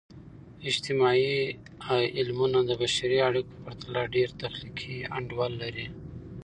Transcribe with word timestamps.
اجتماعي 0.69 1.29
علمونه 2.17 2.59
د 2.65 2.71
بشري 2.81 3.17
اړیکو 3.27 3.51
په 3.53 3.59
پرتله 3.65 4.01
ډیر 4.15 4.29
تخلیقي 4.43 4.95
انډول 5.17 5.51
لري. 5.63 5.87